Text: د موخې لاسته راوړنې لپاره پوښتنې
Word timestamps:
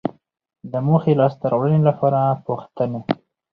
د 0.71 0.73
موخې 0.87 1.13
لاسته 1.19 1.45
راوړنې 1.51 1.79
لپاره 1.89 2.19
پوښتنې 2.45 3.01